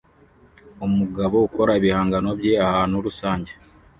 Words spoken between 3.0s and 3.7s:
rusange